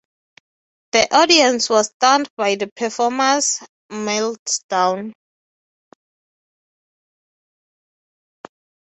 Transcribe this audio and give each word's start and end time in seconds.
The 0.93 1.15
audience 1.15 1.69
was 1.69 1.89
stunned 1.89 2.27
by 2.35 2.55
the 2.55 2.65
performer's 2.65 3.59
meltdown. 3.91 5.13